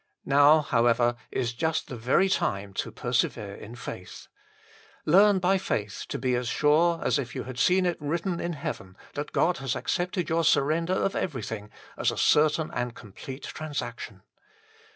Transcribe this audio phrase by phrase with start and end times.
[0.25, 4.29] Now, however, is just the very time to persevere in faith.
[5.05, 8.53] Learn by faith to be as sure as if you had seen it written in
[8.53, 12.73] heaven that God has accepted your surrender of everything as a certain and 88 THE
[12.73, 14.21] FULL BLESSING OF PENTECOST completed transaction.